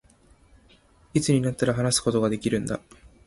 [1.13, 2.81] いつになったら、話すことができるんだ